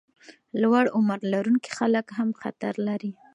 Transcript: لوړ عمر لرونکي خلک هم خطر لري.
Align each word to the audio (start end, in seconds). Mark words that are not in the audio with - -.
لوړ 0.61 0.85
عمر 0.97 1.19
لرونکي 1.33 1.71
خلک 1.77 2.05
هم 2.17 2.29
خطر 2.41 2.73
لري. 2.87 3.11